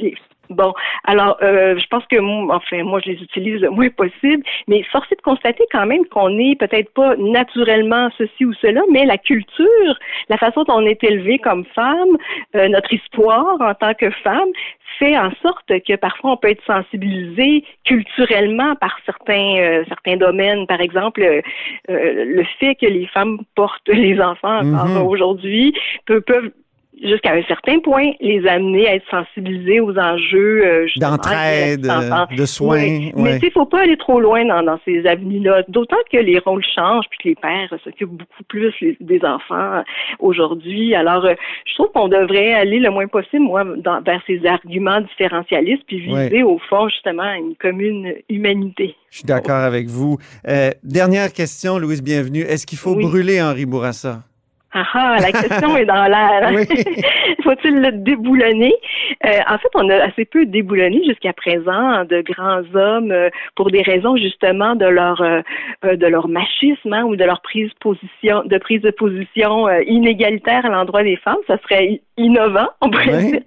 Bon, 0.50 0.72
alors 1.04 1.36
euh, 1.42 1.78
je 1.78 1.86
pense 1.88 2.04
que 2.06 2.16
enfin 2.50 2.82
moi 2.82 3.00
je 3.04 3.10
les 3.10 3.22
utilise 3.22 3.60
le 3.60 3.70
moins 3.70 3.90
possible, 3.90 4.42
mais 4.66 4.82
force 4.84 5.10
est 5.12 5.16
de 5.16 5.22
constater 5.22 5.64
quand 5.70 5.86
même 5.86 6.06
qu'on 6.06 6.30
n'est 6.30 6.56
peut-être 6.56 6.92
pas 6.94 7.16
naturellement 7.16 8.08
ceci 8.16 8.44
ou 8.44 8.54
cela, 8.54 8.80
mais 8.90 9.04
la 9.04 9.18
culture, 9.18 9.98
la 10.28 10.38
façon 10.38 10.64
dont 10.64 10.76
on 10.76 10.86
est 10.86 11.02
élevé 11.04 11.38
comme 11.38 11.64
femme, 11.74 12.16
euh, 12.56 12.68
notre 12.68 12.92
histoire 12.92 13.60
en 13.60 13.74
tant 13.74 13.94
que 13.94 14.10
femme, 14.10 14.48
fait 14.98 15.16
en 15.16 15.30
sorte 15.42 15.66
que 15.86 15.96
parfois 15.96 16.32
on 16.32 16.36
peut 16.36 16.50
être 16.50 16.64
sensibilisé 16.66 17.64
culturellement 17.84 18.74
par 18.76 18.98
certains 19.06 19.56
euh, 19.58 19.84
certains 19.88 20.16
domaines. 20.16 20.66
Par 20.66 20.80
exemple, 20.80 21.22
euh, 21.22 21.40
euh, 21.90 22.24
le 22.24 22.44
fait 22.58 22.74
que 22.74 22.86
les 22.86 23.06
femmes 23.06 23.38
portent 23.54 23.88
les 23.88 24.20
enfants 24.20 24.62
mm-hmm. 24.62 25.06
aujourd'hui 25.06 25.74
peut, 26.06 26.20
peuvent 26.20 26.50
jusqu'à 27.02 27.32
un 27.32 27.42
certain 27.42 27.78
point, 27.80 28.10
les 28.20 28.46
amener 28.46 28.88
à 28.88 28.94
être 28.96 29.08
sensibilisés 29.10 29.80
aux 29.80 29.96
enjeux 29.96 30.66
euh, 30.66 30.86
d'entraide, 30.96 31.86
de 32.36 32.46
soins. 32.46 33.10
Mais 33.16 33.38
il 33.40 33.44
ne 33.44 33.50
faut 33.50 33.66
pas 33.66 33.82
aller 33.82 33.96
trop 33.96 34.20
loin 34.20 34.44
dans, 34.44 34.78
ces 34.84 35.06
avenues-là. 35.06 35.64
D'autant 35.68 35.96
que 36.10 36.18
les 36.18 36.38
rôles 36.38 36.64
changent, 36.74 37.06
puis 37.10 37.18
que 37.22 37.28
les 37.28 37.34
pères 37.34 37.78
s'occupent 37.84 38.18
beaucoup 38.18 38.44
plus 38.48 38.72
des 39.00 39.20
enfants 39.24 39.82
aujourd'hui. 40.18 40.94
Alors, 40.94 41.24
euh, 41.24 41.34
je 41.66 41.74
trouve 41.74 41.90
qu'on 41.92 42.08
devrait 42.08 42.54
aller 42.54 42.78
le 42.78 42.90
moins 42.90 43.06
possible, 43.06 43.44
moi, 43.44 43.64
dans, 43.64 44.00
vers 44.02 44.22
ces 44.26 44.44
arguments 44.46 45.00
différentialistes, 45.00 45.84
puis 45.86 46.00
viser 46.00 46.42
au 46.42 46.58
fond 46.68 46.88
justement 46.88 47.32
une 47.32 47.54
commune 47.56 48.14
humanité. 48.28 48.94
Je 49.10 49.18
suis 49.18 49.26
d'accord 49.26 49.62
avec 49.64 49.86
vous. 49.88 50.18
Euh, 50.46 50.70
dernière 50.82 51.32
question, 51.32 51.78
Louise, 51.78 52.02
bienvenue. 52.02 52.42
Est-ce 52.42 52.66
qu'il 52.66 52.78
faut 52.78 52.94
brûler 52.94 53.40
Henri 53.40 53.66
Bourassa? 53.66 54.22
Ah, 54.74 54.84
ah 54.92 55.16
la 55.20 55.32
question 55.32 55.76
est 55.78 55.86
dans 55.86 56.04
l'air. 56.04 56.50
Faut-il 57.42 57.80
le 57.80 57.92
déboulonner? 57.92 58.74
Euh, 59.24 59.30
en 59.48 59.56
fait, 59.56 59.68
on 59.74 59.88
a 59.88 59.94
assez 60.04 60.26
peu 60.26 60.44
déboulonné 60.44 61.02
jusqu'à 61.06 61.32
présent 61.32 62.04
de 62.04 62.20
grands 62.20 62.62
hommes 62.74 63.10
euh, 63.10 63.30
pour 63.56 63.70
des 63.70 63.80
raisons 63.80 64.16
justement 64.16 64.74
de 64.74 64.84
leur 64.84 65.22
euh, 65.22 65.40
de 65.84 66.06
leur 66.06 66.28
machisme 66.28 66.92
hein, 66.92 67.04
ou 67.04 67.16
de 67.16 67.24
leur 67.24 67.40
prise 67.40 67.70
position 67.80 68.42
de 68.44 68.58
prise 68.58 68.82
de 68.82 68.90
position 68.90 69.68
inégalitaire 69.86 70.66
à 70.66 70.68
l'endroit 70.68 71.02
des 71.02 71.16
femmes. 71.16 71.38
Ça 71.46 71.56
serait 71.62 72.02
innovant, 72.18 72.68
on 72.82 72.90
pourrait 72.90 73.22
dire. 73.22 73.40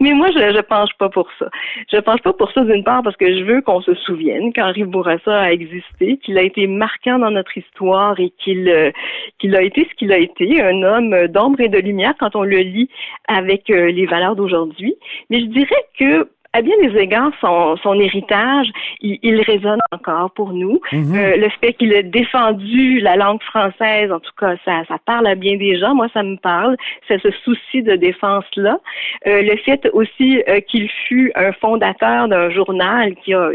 Mais 0.00 0.12
moi, 0.12 0.28
je 0.30 0.56
ne 0.56 0.60
pense 0.60 0.92
pas 0.98 1.08
pour 1.08 1.28
ça. 1.38 1.46
Je 1.90 1.96
pense 1.96 2.20
pas 2.20 2.32
pour 2.32 2.52
ça 2.52 2.62
d'une 2.64 2.84
part 2.84 3.02
parce 3.02 3.16
que 3.16 3.36
je 3.36 3.42
veux 3.42 3.60
qu'on 3.62 3.80
se 3.80 3.94
souvienne 3.94 4.52
qu'Henri 4.52 4.84
Bourassa 4.84 5.40
a 5.40 5.52
existé, 5.52 6.18
qu'il 6.18 6.38
a 6.38 6.42
été 6.42 6.66
marquant 6.66 7.18
dans 7.18 7.30
notre 7.30 7.56
histoire 7.58 8.20
et 8.20 8.30
qu'il 8.38 8.92
qu'il 9.38 9.56
a 9.56 9.62
été 9.62 9.88
ce 9.90 9.94
qu'il 9.96 10.12
a 10.12 10.18
été, 10.18 10.59
un 10.60 10.82
homme 10.82 11.28
d'ombre 11.28 11.60
et 11.60 11.68
de 11.68 11.78
lumière 11.78 12.14
quand 12.18 12.36
on 12.36 12.42
le 12.42 12.58
lit 12.58 12.88
avec 13.28 13.68
les 13.68 14.06
valeurs 14.06 14.36
d'aujourd'hui. 14.36 14.94
Mais 15.28 15.40
je 15.40 15.46
dirais 15.46 15.84
que 15.98 16.28
à 16.52 16.62
bien 16.62 16.74
des 16.82 16.98
égards, 16.98 17.30
son, 17.40 17.76
son 17.76 17.94
héritage, 17.94 18.66
il, 19.00 19.40
résonne 19.42 19.78
encore 19.92 20.32
pour 20.32 20.52
nous. 20.52 20.80
Mhm. 20.92 21.14
Euh, 21.14 21.36
le 21.36 21.48
fait 21.60 21.74
qu'il 21.74 21.92
ait 21.92 22.02
défendu 22.02 23.00
la 23.00 23.16
langue 23.16 23.42
française, 23.42 24.10
en 24.10 24.18
tout 24.18 24.32
cas, 24.38 24.56
ça, 24.64 24.82
ça 24.88 24.96
parle 25.04 25.26
à 25.28 25.34
bien 25.34 25.56
des 25.56 25.78
gens. 25.78 25.94
Moi, 25.94 26.08
ça 26.12 26.22
me 26.22 26.36
parle. 26.36 26.76
C'est 27.06 27.20
ce 27.22 27.30
souci 27.44 27.82
de 27.82 27.94
défense-là. 27.94 28.80
Euh, 29.26 29.42
le 29.42 29.56
fait 29.58 29.88
aussi 29.92 30.42
euh, 30.48 30.60
qu'il 30.60 30.88
fut 31.06 31.32
un 31.36 31.52
fondateur 31.52 32.28
d'un 32.28 32.50
journal 32.50 33.14
qui 33.16 33.32
a 33.32 33.50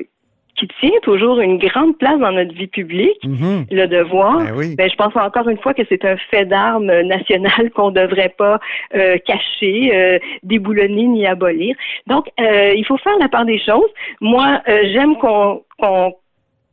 qui 0.58 0.68
tient 0.80 1.00
toujours 1.04 1.40
une 1.40 1.58
grande 1.58 1.98
place 1.98 2.20
dans 2.20 2.32
notre 2.32 2.54
vie 2.54 2.68
publique, 2.68 3.24
mhm. 3.24 3.66
le 3.70 3.88
devoir. 3.88 4.40
Ben, 4.40 4.76
ben 4.76 4.90
je 4.90 4.96
pense 4.96 5.16
encore 5.16 5.50
une 5.50 5.58
fois 5.58 5.74
que 5.74 5.84
c'est 5.90 6.06
un 6.06 6.18
fait 6.30 6.46
d'armes 6.46 6.92
national 7.02 7.72
qu'on 7.72 7.92
ne 7.92 8.02
devrait 8.02 8.34
pas 8.38 8.60
euh, 8.96 9.18
cacher, 9.26 9.92
euh, 9.94 10.20
déboulonner 10.44 11.06
ni 11.06 11.26
abolir. 11.26 11.76
Donc, 12.08 12.28
euh, 12.40 12.74
il 12.76 12.86
faut 12.86 12.98
faire 12.98 13.18
la 13.20 13.30
part 13.30 13.46
des 13.46 13.60
choses. 13.60 13.90
Moi, 14.22 14.62
j'aime 14.68 15.18
qu'on 15.18 15.64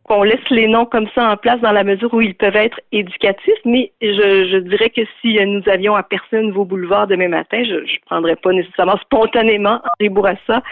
qu'on 0.04 0.24
laisse 0.24 0.48
les 0.50 0.66
noms 0.66 0.84
comme 0.84 1.06
ça 1.14 1.30
en 1.30 1.36
place 1.36 1.60
dans 1.60 1.70
la 1.70 1.84
mesure 1.84 2.12
où 2.12 2.20
ils 2.20 2.34
peuvent 2.34 2.56
être 2.56 2.80
éducatifs, 2.90 3.54
mais 3.64 3.92
je, 4.00 4.48
je 4.50 4.58
dirais 4.58 4.90
que 4.90 5.02
si 5.20 5.38
nous 5.46 5.62
avions 5.70 5.94
à 5.94 6.02
percer 6.02 6.38
un 6.38 6.42
nouveau 6.42 6.64
boulevard 6.64 7.06
demain 7.06 7.28
matin, 7.28 7.62
je 7.64 7.74
ne 7.74 8.06
prendrais 8.06 8.34
pas 8.36 8.52
nécessairement 8.52 8.96
spontanément 8.98 9.80
Henri 9.84 10.08
Bourassa 10.08 10.62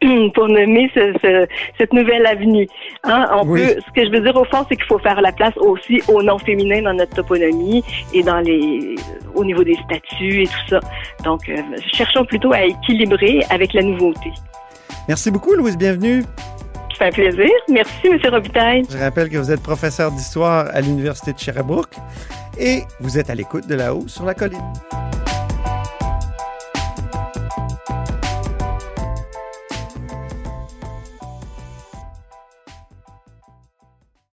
pour 0.34 0.48
nommer 0.48 0.90
ce, 0.94 1.46
cette 1.76 1.92
nouvelle 1.92 2.26
avenue. 2.26 2.66
Hein? 3.04 3.26
On 3.32 3.44
peut, 3.44 3.58
ce 3.58 3.92
que 3.94 4.06
je 4.06 4.10
veux 4.10 4.20
dire 4.20 4.34
au 4.36 4.44
fond, 4.44 4.64
c'est 4.68 4.76
qu'il 4.76 4.86
faut 4.86 4.98
faire 4.98 5.20
la 5.20 5.32
place 5.32 5.56
aussi 5.58 6.00
aux 6.08 6.22
noms 6.22 6.38
féminins 6.38 6.82
dans 6.82 6.94
notre 6.94 7.14
toponymie 7.14 7.84
et 8.14 8.22
dans 8.22 8.40
les, 8.40 8.94
au 9.34 9.44
niveau 9.44 9.62
des 9.62 9.76
statuts 9.84 10.42
et 10.42 10.46
tout 10.46 10.68
ça. 10.68 10.80
Donc, 11.24 11.48
euh, 11.50 11.56
cherchons 11.92 12.24
plutôt 12.24 12.52
à 12.52 12.64
équilibrer 12.64 13.40
avec 13.50 13.74
la 13.74 13.82
nouveauté. 13.82 14.30
Merci 15.06 15.30
beaucoup, 15.30 15.54
Louise. 15.54 15.76
Bienvenue 15.76 16.22
plaisir. 17.08 17.50
Merci, 17.70 18.06
M. 18.06 18.18
Robitaille. 18.30 18.82
Je 18.90 18.98
rappelle 18.98 19.30
que 19.30 19.38
vous 19.38 19.50
êtes 19.50 19.62
professeur 19.62 20.10
d'histoire 20.12 20.66
à 20.72 20.80
l'Université 20.82 21.32
de 21.32 21.38
Sherbrooke 21.38 21.94
et 22.58 22.82
vous 23.00 23.18
êtes 23.18 23.30
à 23.30 23.34
l'écoute 23.34 23.66
de 23.66 23.74
là-haut 23.74 24.06
sur 24.06 24.26
la 24.26 24.34
colline. 24.34 24.60